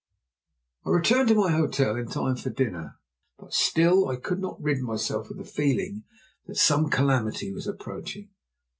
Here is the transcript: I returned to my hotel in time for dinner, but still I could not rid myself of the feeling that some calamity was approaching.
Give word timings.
I 0.83 0.89
returned 0.89 1.27
to 1.27 1.35
my 1.35 1.51
hotel 1.51 1.95
in 1.95 2.07
time 2.07 2.35
for 2.35 2.49
dinner, 2.49 2.97
but 3.37 3.53
still 3.53 4.07
I 4.09 4.15
could 4.15 4.39
not 4.39 4.59
rid 4.59 4.81
myself 4.81 5.29
of 5.29 5.37
the 5.37 5.45
feeling 5.45 6.05
that 6.47 6.55
some 6.57 6.89
calamity 6.89 7.51
was 7.53 7.67
approaching. 7.67 8.31